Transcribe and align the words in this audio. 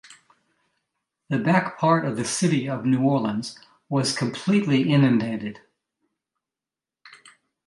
The 1.29 1.37
back 1.37 1.77
part 1.77 2.05
of 2.05 2.17
the 2.17 2.25
city 2.25 2.67
of 2.67 2.87
New 2.87 3.03
Orleans 3.03 3.59
was 3.87 4.17
completely 4.17 4.89
inundated. 4.91 5.61